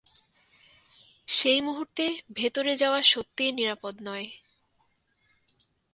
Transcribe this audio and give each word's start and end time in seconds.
সেই 1.27 1.59
মুহূর্তে, 1.61 2.05
ভিতরে 2.33 2.73
যাওয়া 2.75 3.01
সত্যিই 3.03 3.51
নিরাপদ 3.51 3.95
নয়। 4.03 4.27